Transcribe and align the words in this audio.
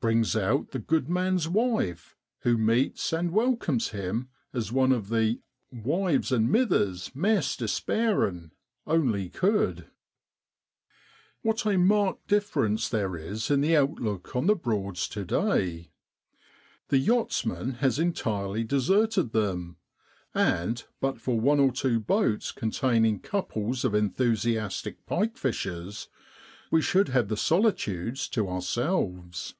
brings 0.00 0.36
out 0.36 0.70
the 0.70 0.78
good 0.78 1.08
man's 1.08 1.48
wife, 1.48 2.16
who 2.42 2.56
meets 2.56 3.12
and 3.12 3.32
welcomes 3.32 3.88
him 3.88 4.28
as 4.54 4.70
one 4.70 4.92
of 4.92 5.08
the' 5.08 5.40
wives 5.72 6.30
and 6.30 6.48
mithers 6.52 7.16
maist 7.16 7.58
despairin'' 7.58 8.52
only 8.86 9.28
could. 9.28 9.88
LIFEBOAT 11.42 11.42
TRYING 11.42 11.42
TO 11.42 11.42
APPROACH 11.42 11.42
THE 11.42 11.48
WRECK. 11.48 11.64
What 11.64 11.66
a 11.66 11.76
marked 11.78 12.26
difference 12.28 12.88
there 12.88 13.16
is 13.16 13.50
in 13.50 13.60
the 13.60 13.76
outlook 13.76 14.36
on 14.36 14.46
the 14.46 14.54
Broads 14.54 15.08
to 15.08 15.24
day! 15.24 15.90
The 16.90 16.98
yachtsman 16.98 17.72
has 17.80 17.98
entirely 17.98 18.62
deserted 18.62 19.32
them, 19.32 19.78
and 20.32 20.84
but 21.00 21.20
for 21.20 21.40
one 21.40 21.58
or 21.58 21.72
two 21.72 21.98
boats 21.98 22.52
containing 22.52 23.18
couples 23.18 23.84
of 23.84 23.96
enthusiastic 23.96 25.04
pike 25.06 25.36
fishers, 25.36 26.06
we 26.70 26.80
should 26.80 27.08
have 27.08 27.26
the 27.26 27.36
solitudes 27.36 28.28
to 28.28 28.48
ourselves. 28.48 29.54